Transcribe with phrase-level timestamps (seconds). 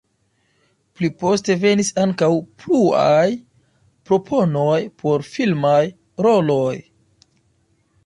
[0.99, 2.29] Pli poste venis ankaŭ
[2.65, 3.29] pluaj
[4.11, 5.81] proponoj por filmaj
[6.29, 6.77] roloj.